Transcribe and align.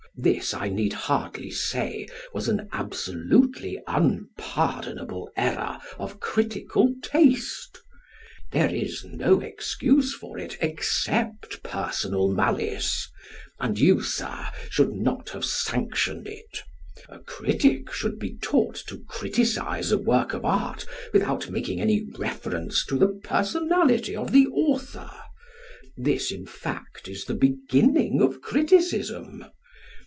This, 0.13 0.53
I 0.53 0.67
need 0.67 0.91
hardly 0.93 1.49
say, 1.49 2.07
was 2.33 2.47
an 2.49 2.67
absolutely 2.73 3.79
unpardonable 3.87 5.31
error 5.37 5.79
of 5.97 6.19
critical 6.19 6.93
taste. 7.01 7.79
There 8.51 8.69
is 8.69 9.03
no 9.05 9.39
excuse 9.39 10.13
for 10.13 10.37
it 10.37 10.57
except 10.61 11.63
personal 11.63 12.27
malice; 12.27 13.09
and 13.57 13.79
you, 13.79 14.01
Sir, 14.03 14.49
should 14.69 14.91
not 14.91 15.29
have 15.29 15.45
sanctioned 15.45 16.27
it. 16.27 16.61
A 17.09 17.19
critic 17.19 17.91
should 17.91 18.19
be 18.19 18.37
taught 18.39 18.75
to 18.89 19.03
criticise 19.07 19.93
a 19.93 19.97
work 19.97 20.33
of 20.33 20.43
art 20.45 20.85
without 21.13 21.49
making 21.49 21.79
any 21.79 22.03
reference 22.19 22.85
to 22.87 22.97
the 22.99 23.17
personality 23.23 24.15
of 24.15 24.33
the 24.33 24.45
author. 24.47 25.09
This, 25.97 26.31
in 26.33 26.45
fact, 26.45 27.07
is 27.07 27.25
the 27.25 27.33
beginning 27.33 28.21
of 28.21 28.41
criticism. 28.41 29.45